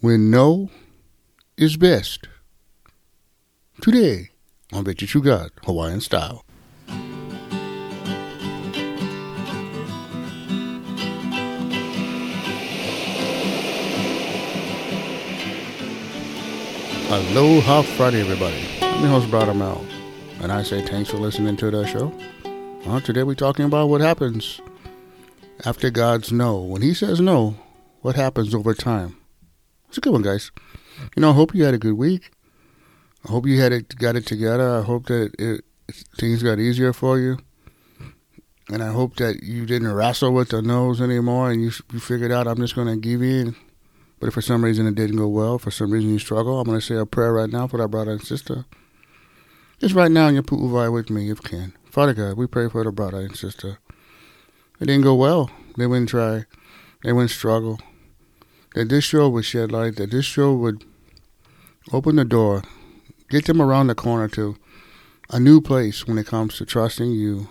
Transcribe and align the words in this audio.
when 0.00 0.30
no 0.30 0.70
is 1.58 1.76
best. 1.76 2.26
Today 3.82 4.30
on 4.72 4.84
Victory 4.84 5.06
True 5.06 5.22
God, 5.22 5.50
Hawaiian 5.64 6.00
style. 6.00 6.44
Aloha 17.10 17.82
Friday, 17.82 18.20
everybody. 18.20 18.56
I'm 18.80 19.00
your 19.00 19.10
host, 19.10 19.30
Brother 19.30 19.52
Mel, 19.52 19.84
and 20.40 20.50
I 20.50 20.62
say 20.62 20.80
thanks 20.86 21.10
for 21.10 21.18
listening 21.18 21.56
to 21.56 21.70
the 21.70 21.86
show. 21.86 22.12
Well, 22.86 23.00
today 23.00 23.24
we're 23.24 23.34
talking 23.34 23.66
about 23.66 23.88
what 23.88 24.00
happens 24.00 24.60
after 25.66 25.90
God's 25.90 26.32
no. 26.32 26.58
When 26.58 26.80
He 26.80 26.94
says 26.94 27.20
no, 27.20 27.56
what 28.00 28.16
happens 28.16 28.54
over 28.54 28.72
time? 28.72 29.19
It's 29.90 29.98
a 29.98 30.00
good 30.00 30.12
one, 30.12 30.22
guys. 30.22 30.52
You 31.16 31.20
know, 31.20 31.30
I 31.30 31.32
hope 31.32 31.52
you 31.52 31.64
had 31.64 31.74
a 31.74 31.78
good 31.78 31.94
week. 31.94 32.30
I 33.26 33.32
hope 33.32 33.44
you 33.44 33.60
had 33.60 33.72
it, 33.72 33.96
got 33.96 34.14
it 34.14 34.24
together. 34.24 34.78
I 34.78 34.82
hope 34.82 35.06
that 35.06 35.34
it, 35.36 35.64
things 36.16 36.44
got 36.44 36.60
easier 36.60 36.92
for 36.92 37.18
you, 37.18 37.38
and 38.68 38.84
I 38.84 38.92
hope 38.92 39.16
that 39.16 39.42
you 39.42 39.66
didn't 39.66 39.92
wrestle 39.92 40.32
with 40.32 40.50
the 40.50 40.62
nose 40.62 41.00
anymore, 41.00 41.50
and 41.50 41.60
you 41.60 41.72
you 41.92 41.98
figured 41.98 42.30
out 42.30 42.46
I'm 42.46 42.58
just 42.58 42.76
going 42.76 42.86
to 42.86 42.96
give 42.96 43.20
in. 43.20 43.56
But 44.20 44.28
if 44.28 44.34
for 44.34 44.42
some 44.42 44.64
reason 44.64 44.86
it 44.86 44.94
didn't 44.94 45.16
go 45.16 45.26
well, 45.26 45.58
for 45.58 45.72
some 45.72 45.90
reason 45.90 46.10
you 46.10 46.20
struggle, 46.20 46.60
I'm 46.60 46.68
going 46.68 46.78
to 46.78 46.86
say 46.86 46.94
a 46.94 47.04
prayer 47.04 47.32
right 47.32 47.50
now 47.50 47.66
for 47.66 47.78
that 47.78 47.88
brother 47.88 48.12
and 48.12 48.22
sister. 48.22 48.66
Just 49.80 49.96
right 49.96 50.12
now 50.12 50.28
in 50.28 50.34
your 50.34 50.44
pu'uwai 50.44 50.92
with 50.92 51.10
me, 51.10 51.32
if 51.32 51.42
can. 51.42 51.72
Father 51.90 52.14
God, 52.14 52.36
we 52.36 52.46
pray 52.46 52.68
for 52.68 52.84
the 52.84 52.92
brother 52.92 53.18
and 53.18 53.34
sister. 53.36 53.80
It 54.78 54.86
didn't 54.86 55.02
go 55.02 55.16
well. 55.16 55.50
They 55.76 55.88
wouldn't 55.88 56.10
try. 56.10 56.44
They 57.02 57.12
wouldn't 57.12 57.32
struggle. 57.32 57.80
That 58.74 58.88
this 58.88 59.04
show 59.04 59.28
would 59.28 59.44
shed 59.44 59.72
light. 59.72 59.96
That 59.96 60.10
this 60.10 60.24
show 60.24 60.54
would 60.54 60.84
open 61.92 62.16
the 62.16 62.24
door, 62.24 62.62
get 63.28 63.46
them 63.46 63.60
around 63.60 63.88
the 63.88 63.94
corner 63.94 64.28
to 64.28 64.56
a 65.30 65.40
new 65.40 65.60
place 65.60 66.06
when 66.06 66.18
it 66.18 66.26
comes 66.26 66.56
to 66.58 66.66
trusting 66.66 67.10
you 67.12 67.48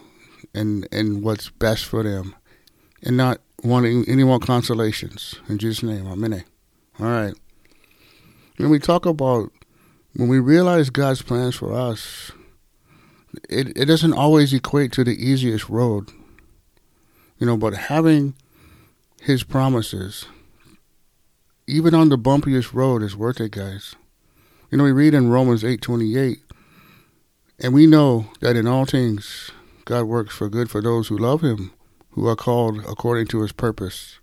and 0.53 0.87
and 0.91 1.23
what's 1.23 1.49
best 1.49 1.85
for 1.85 2.03
them, 2.03 2.35
and 3.03 3.17
not 3.17 3.41
wanting 3.63 4.05
any 4.07 4.23
more 4.23 4.39
consolations. 4.39 5.35
In 5.47 5.57
Jesus' 5.57 5.83
name, 5.83 6.07
Amen. 6.07 6.43
All 6.99 7.05
right. 7.05 7.33
When 8.57 8.69
we 8.69 8.79
talk 8.79 9.05
about 9.05 9.51
when 10.13 10.27
we 10.27 10.39
realize 10.39 10.89
God's 10.89 11.21
plans 11.21 11.55
for 11.55 11.73
us, 11.73 12.31
it, 13.49 13.77
it 13.77 13.85
doesn't 13.85 14.13
always 14.13 14.53
equate 14.53 14.91
to 14.93 15.03
the 15.03 15.15
easiest 15.15 15.69
road. 15.69 16.11
You 17.37 17.45
know, 17.45 17.55
but 17.55 17.73
having 17.73 18.35
his 19.21 19.43
promises, 19.43 20.25
even 21.69 21.93
on 21.93 22.09
the 22.09 22.17
bumpiest 22.17 22.73
road, 22.73 23.03
is 23.03 23.15
worth 23.15 23.39
it, 23.39 23.51
guys. 23.51 23.95
You 24.71 24.77
know, 24.77 24.83
we 24.83 24.91
read 24.91 25.13
in 25.13 25.29
Romans 25.29 25.63
eight 25.63 25.81
twenty 25.81 26.17
eight, 26.17 26.39
and 27.59 27.73
we 27.73 27.85
know 27.85 28.31
that 28.41 28.55
in 28.55 28.67
all 28.67 28.85
things 28.85 29.51
God 29.85 30.03
works 30.03 30.35
for 30.35 30.49
good 30.49 30.69
for 30.69 30.81
those 30.81 31.07
who 31.07 31.17
love 31.17 31.41
him, 31.41 31.71
who 32.11 32.27
are 32.27 32.35
called 32.35 32.79
according 32.85 33.27
to 33.27 33.41
his 33.41 33.51
purpose. 33.51 34.19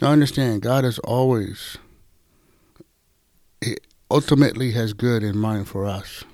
Now 0.00 0.10
understand, 0.10 0.62
God 0.62 0.84
is 0.84 0.98
always, 1.00 1.78
He 3.60 3.76
ultimately 4.10 4.72
has 4.72 4.92
good 4.92 5.22
in 5.22 5.38
mind 5.38 5.68
for 5.68 5.86
us. 5.86 6.24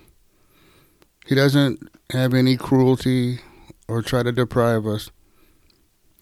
He 1.26 1.34
doesn't 1.34 1.88
have 2.10 2.34
any 2.34 2.56
cruelty 2.56 3.40
or 3.86 4.02
try 4.02 4.22
to 4.22 4.32
deprive 4.32 4.86
us. 4.86 5.10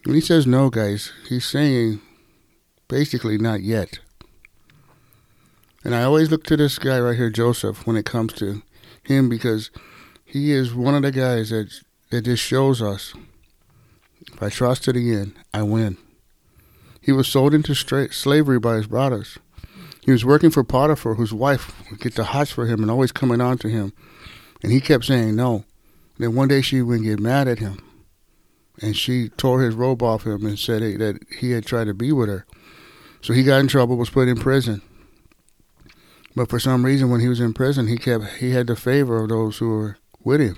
When 0.04 0.14
he 0.14 0.20
says 0.20 0.46
no, 0.46 0.68
guys, 0.68 1.12
he's 1.28 1.46
saying 1.46 2.00
basically 2.88 3.38
not 3.38 3.62
yet. 3.62 4.00
And 5.84 5.94
I 5.94 6.02
always 6.02 6.30
look 6.30 6.44
to 6.44 6.56
this 6.56 6.78
guy 6.78 6.98
right 6.98 7.16
here, 7.16 7.30
Joseph, 7.30 7.86
when 7.86 7.96
it 7.96 8.04
comes 8.04 8.32
to 8.34 8.62
him 9.02 9.28
because 9.28 9.70
he 10.24 10.52
is 10.52 10.74
one 10.74 10.94
of 10.94 11.02
the 11.02 11.12
guys 11.12 11.50
that 11.50 11.70
that 12.10 12.22
just 12.22 12.42
shows 12.42 12.80
us 12.80 13.14
if 14.32 14.42
I 14.42 14.48
trust 14.48 14.84
to 14.84 14.92
the 14.92 15.14
end, 15.14 15.34
I 15.54 15.62
win. 15.62 15.96
He 17.00 17.12
was 17.12 17.28
sold 17.28 17.54
into 17.54 17.74
slavery 17.74 18.58
by 18.58 18.76
his 18.76 18.86
brothers. 18.86 19.38
He 20.02 20.12
was 20.12 20.24
working 20.24 20.50
for 20.50 20.64
Potiphar, 20.64 21.14
whose 21.14 21.32
wife 21.32 21.74
would 21.90 22.00
get 22.00 22.14
the 22.14 22.24
hots 22.24 22.50
for 22.50 22.66
him 22.66 22.82
and 22.82 22.90
always 22.90 23.12
coming 23.12 23.40
on 23.40 23.58
to 23.58 23.68
him. 23.68 23.92
And 24.62 24.72
he 24.72 24.80
kept 24.80 25.04
saying 25.04 25.36
no. 25.36 25.64
Then 26.18 26.34
one 26.34 26.48
day 26.48 26.62
she 26.62 26.82
would 26.82 27.02
get 27.02 27.20
mad 27.20 27.48
at 27.48 27.58
him. 27.58 27.82
And 28.80 28.96
she 28.96 29.28
tore 29.30 29.62
his 29.62 29.74
robe 29.74 30.02
off 30.02 30.26
him 30.26 30.46
and 30.46 30.58
said 30.58 30.82
that 30.82 31.18
he 31.38 31.52
had 31.52 31.66
tried 31.66 31.86
to 31.86 31.94
be 31.94 32.12
with 32.12 32.28
her. 32.28 32.46
So 33.20 33.32
he 33.32 33.42
got 33.42 33.60
in 33.60 33.68
trouble, 33.68 33.96
was 33.96 34.10
put 34.10 34.28
in 34.28 34.36
prison. 34.38 34.82
But 36.36 36.48
for 36.48 36.60
some 36.60 36.84
reason, 36.84 37.10
when 37.10 37.20
he 37.20 37.28
was 37.28 37.40
in 37.40 37.52
prison, 37.52 37.88
he 37.88 37.96
kept 37.96 38.24
he 38.38 38.50
had 38.50 38.68
the 38.68 38.76
favor 38.76 39.22
of 39.22 39.28
those 39.28 39.58
who 39.58 39.68
were 39.68 39.98
with 40.22 40.40
him, 40.40 40.56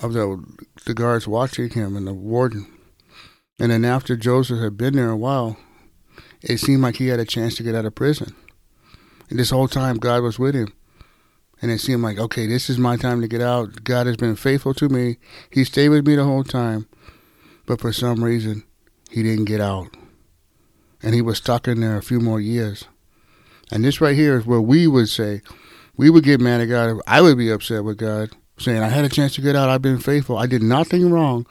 of 0.00 0.12
the 0.12 0.44
the 0.86 0.94
guards 0.94 1.26
watching 1.26 1.70
him 1.70 1.96
and 1.96 2.06
the 2.06 2.14
warden. 2.14 2.66
And 3.58 3.72
then 3.72 3.84
after 3.84 4.16
Joseph 4.16 4.60
had 4.60 4.76
been 4.76 4.94
there 4.94 5.10
a 5.10 5.16
while, 5.16 5.56
it 6.42 6.58
seemed 6.58 6.82
like 6.82 6.96
he 6.96 7.08
had 7.08 7.20
a 7.20 7.24
chance 7.24 7.56
to 7.56 7.62
get 7.62 7.74
out 7.74 7.84
of 7.84 7.94
prison. 7.94 8.34
And 9.30 9.38
this 9.38 9.50
whole 9.50 9.68
time, 9.68 9.96
God 9.96 10.22
was 10.22 10.38
with 10.38 10.54
him. 10.54 10.72
And 11.62 11.70
it 11.70 11.80
seemed 11.80 12.02
like, 12.02 12.18
okay, 12.18 12.46
this 12.46 12.68
is 12.68 12.78
my 12.78 12.96
time 12.96 13.22
to 13.22 13.28
get 13.28 13.40
out. 13.40 13.84
God 13.84 14.06
has 14.06 14.16
been 14.16 14.36
faithful 14.36 14.74
to 14.74 14.88
me. 14.88 15.16
He 15.50 15.64
stayed 15.64 15.88
with 15.88 16.06
me 16.06 16.16
the 16.16 16.24
whole 16.24 16.44
time. 16.44 16.86
But 17.64 17.80
for 17.80 17.92
some 17.92 18.22
reason, 18.22 18.64
he 19.10 19.22
didn't 19.22 19.46
get 19.46 19.60
out. 19.60 19.88
And 21.04 21.14
he 21.14 21.20
was 21.20 21.36
stuck 21.36 21.68
in 21.68 21.80
there 21.80 21.98
a 21.98 22.02
few 22.02 22.18
more 22.18 22.40
years. 22.40 22.86
And 23.70 23.84
this 23.84 24.00
right 24.00 24.16
here 24.16 24.38
is 24.38 24.46
where 24.46 24.60
we 24.60 24.86
would 24.86 25.10
say, 25.10 25.42
we 25.96 26.08
would 26.08 26.24
get 26.24 26.40
mad 26.40 26.62
at 26.62 26.66
God. 26.66 26.98
I 27.06 27.20
would 27.20 27.36
be 27.36 27.50
upset 27.50 27.84
with 27.84 27.98
God, 27.98 28.30
saying, 28.58 28.82
I 28.82 28.88
had 28.88 29.04
a 29.04 29.10
chance 29.10 29.34
to 29.34 29.42
get 29.42 29.54
out. 29.54 29.68
I've 29.68 29.82
been 29.82 29.98
faithful. 29.98 30.38
I 30.38 30.46
did 30.46 30.62
nothing 30.62 31.10
wrong. 31.10 31.46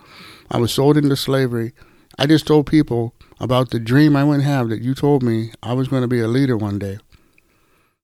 I 0.50 0.58
was 0.58 0.74
sold 0.74 0.98
into 0.98 1.16
slavery. 1.16 1.74
I 2.18 2.26
just 2.26 2.48
told 2.48 2.66
people 2.66 3.14
about 3.40 3.70
the 3.70 3.80
dream 3.80 4.16
I 4.16 4.24
wouldn't 4.24 4.44
have 4.44 4.70
that 4.70 4.82
you 4.82 4.96
told 4.96 5.22
me 5.22 5.52
I 5.62 5.74
was 5.74 5.88
going 5.88 6.02
to 6.02 6.08
be 6.08 6.20
a 6.20 6.28
leader 6.28 6.58
one 6.58 6.80
day. 6.80 6.98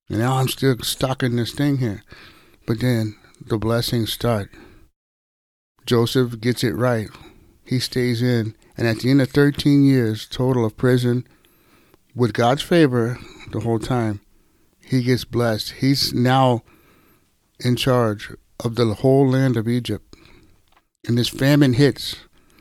And 0.07 0.19
now 0.19 0.37
I'm 0.37 0.47
still 0.47 0.77
stuck 0.79 1.23
in 1.23 1.35
this 1.35 1.51
thing 1.51 1.77
here. 1.77 2.03
But 2.67 2.79
then 2.79 3.15
the 3.43 3.57
blessings 3.57 4.13
start. 4.13 4.51
Joseph 5.85 6.39
gets 6.39 6.63
it 6.63 6.75
right. 6.75 7.09
He 7.65 7.79
stays 7.79 8.21
in. 8.21 8.55
And 8.77 8.87
at 8.87 8.99
the 8.99 9.11
end 9.11 9.21
of 9.21 9.29
13 9.29 9.83
years 9.83 10.27
total 10.27 10.65
of 10.65 10.77
prison, 10.77 11.27
with 12.15 12.33
God's 12.33 12.61
favor 12.61 13.17
the 13.51 13.61
whole 13.61 13.79
time, 13.79 14.21
he 14.79 15.03
gets 15.03 15.25
blessed. 15.25 15.73
He's 15.79 16.13
now 16.13 16.63
in 17.59 17.75
charge 17.75 18.31
of 18.63 18.75
the 18.75 18.93
whole 18.95 19.29
land 19.29 19.57
of 19.57 19.67
Egypt. 19.67 20.15
And 21.07 21.17
this 21.17 21.29
famine 21.29 21.73
hits 21.73 22.17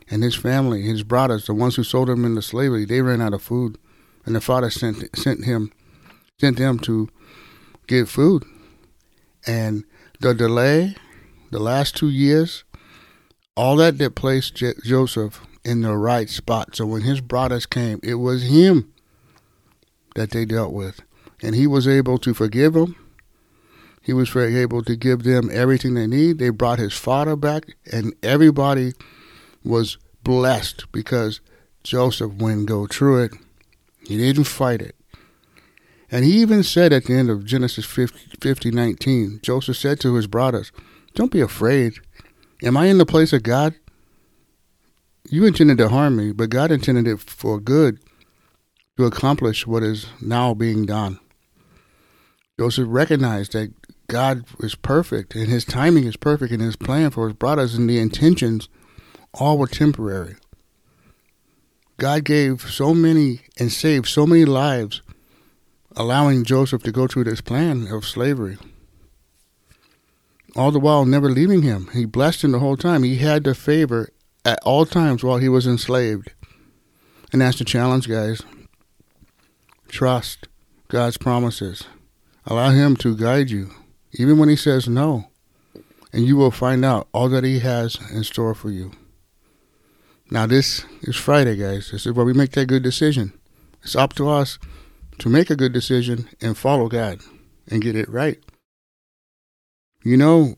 and 0.09 0.23
his 0.23 0.35
family, 0.35 0.81
his 0.81 1.03
brothers, 1.03 1.45
the 1.45 1.53
ones 1.53 1.75
who 1.75 1.83
sold 1.83 2.09
him 2.09 2.25
into 2.25 2.41
slavery, 2.41 2.85
they 2.85 3.01
ran 3.01 3.21
out 3.21 3.33
of 3.33 3.41
food, 3.41 3.77
and 4.25 4.35
the 4.35 4.41
father 4.41 4.69
sent 4.69 5.15
sent 5.15 5.45
him, 5.45 5.71
sent 6.39 6.57
them 6.57 6.79
to 6.79 7.09
get 7.87 8.07
food, 8.07 8.43
and 9.45 9.83
the 10.19 10.33
delay, 10.33 10.95
the 11.51 11.59
last 11.59 11.95
two 11.95 12.09
years, 12.09 12.63
all 13.55 13.75
that 13.75 13.97
that 13.99 14.15
placed 14.15 14.55
J- 14.55 14.73
Joseph 14.83 15.41
in 15.63 15.81
the 15.81 15.95
right 15.95 16.29
spot. 16.29 16.75
So 16.75 16.85
when 16.85 17.01
his 17.01 17.21
brothers 17.21 17.65
came, 17.65 17.99
it 18.01 18.15
was 18.15 18.43
him 18.43 18.93
that 20.19 20.31
they 20.31 20.43
dealt 20.43 20.73
with, 20.73 20.99
and 21.41 21.55
he 21.55 21.65
was 21.65 21.87
able 21.87 22.17
to 22.17 22.33
forgive 22.33 22.73
them. 22.73 22.93
He 24.01 24.11
was 24.11 24.35
able 24.35 24.83
to 24.83 24.97
give 24.97 25.23
them 25.23 25.49
everything 25.49 25.93
they 25.93 26.07
need. 26.07 26.39
They 26.39 26.49
brought 26.49 26.77
his 26.77 26.93
father 26.93 27.37
back, 27.37 27.77
and 27.89 28.13
everybody 28.21 28.91
was 29.63 29.97
blessed 30.21 30.91
because 30.91 31.39
Joseph 31.83 32.33
wouldn't 32.33 32.65
go 32.65 32.85
through 32.85 33.23
it. 33.23 33.31
He 34.05 34.17
didn't 34.17 34.43
fight 34.43 34.81
it. 34.81 34.95
And 36.11 36.25
he 36.25 36.41
even 36.41 36.63
said 36.63 36.91
at 36.91 37.05
the 37.05 37.13
end 37.13 37.29
of 37.29 37.45
Genesis 37.45 37.85
50, 37.85 38.39
50 38.41 38.71
19, 38.71 39.39
Joseph 39.41 39.77
said 39.77 40.01
to 40.01 40.15
his 40.15 40.27
brothers, 40.27 40.73
Don't 41.15 41.31
be 41.31 41.39
afraid. 41.39 41.93
Am 42.61 42.75
I 42.75 42.87
in 42.87 42.97
the 42.97 43.05
place 43.05 43.31
of 43.31 43.43
God? 43.43 43.73
You 45.29 45.45
intended 45.45 45.77
to 45.77 45.87
harm 45.87 46.17
me, 46.17 46.33
but 46.33 46.49
God 46.49 46.71
intended 46.71 47.07
it 47.07 47.21
for 47.21 47.57
good 47.57 47.99
to 48.99 49.05
accomplish 49.05 49.65
what 49.65 49.81
is 49.81 50.07
now 50.21 50.53
being 50.53 50.85
done. 50.85 51.19
Joseph 52.59 52.87
recognized 52.89 53.53
that 53.53 53.73
God 54.07 54.43
is 54.59 54.75
perfect 54.75 55.35
and 55.35 55.47
his 55.47 55.63
timing 55.63 56.03
is 56.03 56.17
perfect 56.17 56.51
and 56.51 56.61
his 56.61 56.75
plan 56.75 57.09
for 57.11 57.27
his 57.27 57.37
brothers 57.37 57.75
and 57.75 57.89
the 57.89 57.99
intentions 57.99 58.67
all 59.33 59.57
were 59.57 59.67
temporary. 59.67 60.35
God 61.97 62.25
gave 62.25 62.61
so 62.61 62.93
many 62.93 63.41
and 63.57 63.71
saved 63.71 64.07
so 64.07 64.25
many 64.25 64.43
lives, 64.43 65.01
allowing 65.95 66.43
Joseph 66.43 66.83
to 66.83 66.91
go 66.91 67.07
through 67.07 67.25
this 67.25 67.41
plan 67.41 67.87
of 67.87 68.05
slavery. 68.05 68.57
All 70.55 70.71
the 70.71 70.79
while 70.79 71.05
never 71.05 71.29
leaving 71.29 71.61
him. 71.61 71.89
He 71.93 72.05
blessed 72.05 72.43
him 72.43 72.51
the 72.51 72.59
whole 72.59 72.77
time. 72.77 73.03
He 73.03 73.17
had 73.17 73.43
the 73.43 73.55
favor 73.55 74.09
at 74.43 74.59
all 74.63 74.85
times 74.85 75.23
while 75.23 75.37
he 75.37 75.47
was 75.47 75.67
enslaved. 75.67 76.31
And 77.31 77.41
that's 77.41 77.59
the 77.59 77.65
challenge, 77.65 78.09
guys. 78.09 78.41
Trust 79.89 80.47
God's 80.87 81.17
promises. 81.17 81.83
Allow 82.45 82.69
Him 82.69 82.95
to 82.97 83.17
guide 83.17 83.49
you, 83.49 83.71
even 84.13 84.37
when 84.37 84.47
He 84.47 84.55
says 84.55 84.87
no, 84.87 85.29
and 86.13 86.25
you 86.25 86.37
will 86.37 86.51
find 86.51 86.85
out 86.85 87.07
all 87.11 87.27
that 87.29 87.43
He 87.43 87.59
has 87.59 87.97
in 88.11 88.23
store 88.23 88.53
for 88.53 88.69
you. 88.69 88.91
Now, 90.31 90.45
this 90.45 90.85
is 91.01 91.15
Friday, 91.15 91.55
guys. 91.55 91.89
This 91.91 92.05
is 92.05 92.13
where 92.13 92.25
we 92.25 92.33
make 92.33 92.51
that 92.51 92.67
good 92.67 92.83
decision. 92.83 93.33
It's 93.83 93.95
up 93.95 94.13
to 94.13 94.29
us 94.29 94.59
to 95.17 95.27
make 95.27 95.49
a 95.49 95.55
good 95.55 95.73
decision 95.73 96.29
and 96.39 96.55
follow 96.55 96.87
God 96.87 97.19
and 97.67 97.81
get 97.81 97.95
it 97.95 98.09
right. 98.09 98.37
You 100.03 100.17
know, 100.17 100.55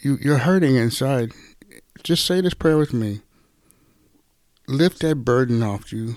you, 0.00 0.16
you're 0.20 0.38
hurting 0.38 0.76
inside. 0.76 1.32
Just 2.02 2.24
say 2.24 2.40
this 2.40 2.54
prayer 2.54 2.78
with 2.78 2.94
me. 2.94 3.20
Lift 4.66 5.00
that 5.00 5.16
burden 5.16 5.62
off 5.62 5.92
you. 5.92 6.16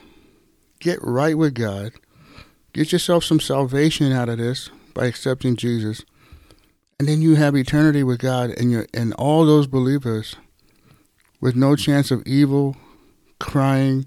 Get 0.80 1.00
right 1.02 1.38
with 1.38 1.54
God. 1.54 1.92
Get 2.74 2.92
yourself 2.92 3.24
some 3.24 3.40
salvation 3.40 4.12
out 4.12 4.30
of 4.30 4.38
this 4.38 4.70
by 4.94 5.06
accepting 5.06 5.56
Jesus. 5.56 6.04
And 7.00 7.08
then 7.08 7.22
you 7.22 7.36
have 7.36 7.56
eternity 7.56 8.04
with 8.04 8.20
God 8.20 8.52
and 8.52 8.72
your 8.72 8.86
and 8.94 9.14
all 9.14 9.46
those 9.46 9.68
believers 9.68 10.36
with 11.40 11.56
no 11.56 11.76
chance 11.76 12.12
of 12.12 12.22
evil, 12.26 12.76
crying, 13.40 14.06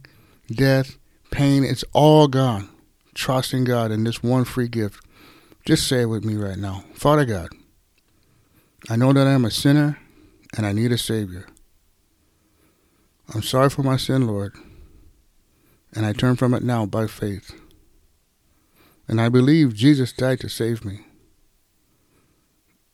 death, 0.48 0.98
pain. 1.30 1.64
It's 1.64 1.84
all 1.92 2.28
gone. 2.28 2.68
Trusting 3.14 3.64
God 3.64 3.90
in 3.90 4.04
this 4.04 4.22
one 4.22 4.44
free 4.44 4.68
gift. 4.68 5.04
Just 5.66 5.86
say 5.86 6.02
it 6.02 6.06
with 6.06 6.24
me 6.24 6.36
right 6.36 6.56
now. 6.56 6.84
Father 6.94 7.24
God, 7.24 7.48
I 8.90 8.96
know 8.96 9.12
that 9.12 9.26
I 9.26 9.32
am 9.32 9.44
a 9.44 9.50
sinner 9.50 9.98
and 10.56 10.66
I 10.66 10.72
need 10.72 10.92
a 10.92 10.98
Savior. 10.98 11.46
I'm 13.34 13.42
sorry 13.42 13.70
for 13.70 13.82
my 13.82 13.96
sin, 13.96 14.26
Lord, 14.26 14.54
and 15.94 16.04
I 16.04 16.12
turn 16.12 16.36
from 16.36 16.52
it 16.52 16.62
now 16.62 16.84
by 16.84 17.06
faith. 17.06 17.52
And 19.08 19.20
I 19.20 19.28
believe 19.28 19.74
Jesus 19.74 20.12
died 20.12 20.40
to 20.40 20.48
save 20.48 20.84
me. 20.84 21.00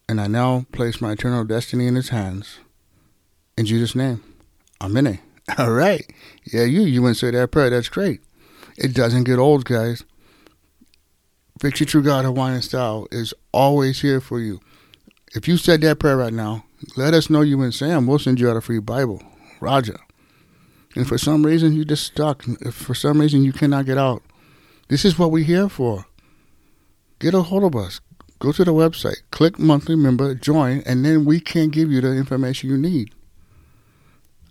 And 0.08 0.20
I 0.20 0.26
now 0.26 0.66
place 0.72 1.00
my 1.00 1.12
eternal 1.12 1.44
destiny 1.44 1.86
in 1.86 1.94
His 1.94 2.08
hands. 2.08 2.58
In 3.56 3.66
Jesus' 3.66 3.94
name, 3.94 4.22
Amen. 4.80 5.18
All 5.58 5.72
right. 5.72 6.10
Yeah, 6.44 6.64
you, 6.64 6.82
you 6.82 7.02
went 7.02 7.16
say 7.16 7.30
that 7.30 7.50
prayer. 7.50 7.70
That's 7.70 7.88
great. 7.88 8.20
It 8.76 8.94
doesn't 8.94 9.24
get 9.24 9.38
old, 9.38 9.64
guys. 9.64 10.04
Victory 11.60 11.86
True 11.86 12.02
God 12.02 12.24
Hawaiian 12.24 12.62
Style 12.62 13.08
is 13.10 13.34
always 13.52 14.00
here 14.02 14.20
for 14.20 14.38
you. 14.38 14.60
If 15.34 15.48
you 15.48 15.56
said 15.56 15.80
that 15.80 15.98
prayer 15.98 16.16
right 16.16 16.32
now, 16.32 16.64
let 16.96 17.14
us 17.14 17.28
know 17.28 17.40
you 17.40 17.60
and 17.62 17.74
Sam. 17.74 18.06
We'll 18.06 18.20
send 18.20 18.38
you 18.38 18.48
out 18.48 18.56
a 18.56 18.60
free 18.60 18.78
Bible. 18.78 19.20
Roger. 19.60 19.98
And 20.94 21.06
for 21.06 21.18
some 21.18 21.44
reason 21.44 21.72
you 21.72 21.84
just 21.84 22.06
stuck, 22.06 22.44
if 22.60 22.74
for 22.74 22.94
some 22.94 23.20
reason 23.20 23.42
you 23.42 23.52
cannot 23.52 23.86
get 23.86 23.98
out, 23.98 24.22
this 24.88 25.04
is 25.04 25.18
what 25.18 25.30
we're 25.30 25.44
here 25.44 25.68
for. 25.68 26.06
Get 27.18 27.34
a 27.34 27.42
hold 27.42 27.64
of 27.64 27.76
us. 27.80 28.00
Go 28.38 28.52
to 28.52 28.64
the 28.64 28.72
website, 28.72 29.22
click 29.30 29.58
monthly 29.58 29.96
member, 29.96 30.34
join, 30.34 30.82
and 30.86 31.04
then 31.04 31.24
we 31.24 31.40
can 31.40 31.70
give 31.70 31.90
you 31.90 32.00
the 32.00 32.12
information 32.12 32.70
you 32.70 32.76
need. 32.76 33.12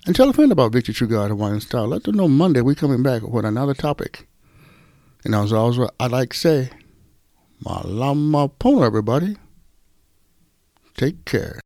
And 0.05 0.15
tell 0.15 0.29
a 0.29 0.33
friend 0.33 0.51
about 0.51 0.73
Victory 0.73 0.93
True 0.93 1.07
God 1.07 1.29
Hawaiian 1.29 1.61
Style. 1.61 1.87
Let 1.87 2.03
them 2.03 2.15
know 2.15 2.27
Monday 2.27 2.61
we're 2.61 2.75
coming 2.75 3.03
back 3.03 3.23
with 3.23 3.45
another 3.45 3.73
topic. 3.73 4.27
And 5.23 5.33
as 5.35 5.51
always, 5.51 5.89
I 5.99 6.07
like 6.07 6.31
to 6.31 6.37
say, 6.37 6.69
Malama 7.63 8.51
Pono, 8.59 8.85
everybody. 8.85 9.37
Take 10.95 11.25
care. 11.25 11.59